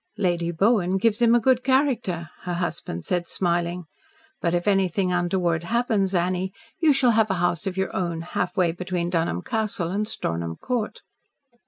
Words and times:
"Lady 0.17 0.49
Bowen 0.49 0.97
gives 0.97 1.21
him 1.21 1.35
a 1.35 1.39
good 1.39 1.63
character," 1.63 2.31
her 2.41 2.55
husband 2.55 3.05
said, 3.05 3.27
smiling. 3.27 3.83
"But 4.41 4.55
if 4.55 4.67
anything 4.67 5.11
untoward 5.11 5.65
happens, 5.65 6.15
Annie, 6.15 6.53
you 6.79 6.91
shall 6.91 7.11
have 7.11 7.29
a 7.29 7.35
house 7.35 7.67
of 7.67 7.77
your 7.77 7.95
own 7.95 8.21
half 8.21 8.57
way 8.57 8.71
between 8.71 9.11
Dunholm 9.11 9.43
Castle 9.43 9.91
and 9.91 10.07
Stornham 10.07 10.55
Court." 10.55 11.01